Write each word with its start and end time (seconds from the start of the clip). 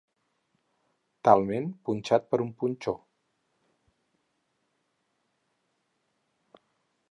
Talment 1.29 1.67
punxat 1.89 2.25
per 2.31 2.39
un 2.47 2.49
punxó. 2.63 2.95